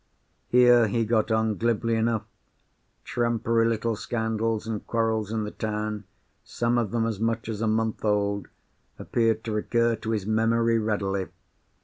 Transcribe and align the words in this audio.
Here, 0.47 0.87
he 0.87 1.05
got 1.05 1.29
on 1.29 1.57
glibly 1.57 1.93
enough. 1.93 2.25
Trumpery 3.05 3.67
little 3.67 3.95
scandals 3.95 4.65
and 4.65 4.83
quarrels 4.87 5.31
in 5.31 5.43
the 5.43 5.51
town, 5.51 6.05
some 6.43 6.79
of 6.79 6.89
them 6.89 7.05
as 7.05 7.19
much 7.19 7.47
as 7.47 7.61
a 7.61 7.67
month 7.67 8.03
old, 8.03 8.47
appeared 8.97 9.43
to 9.43 9.51
recur 9.51 9.95
to 9.97 10.09
his 10.09 10.25
memory 10.25 10.79
readily. 10.79 11.27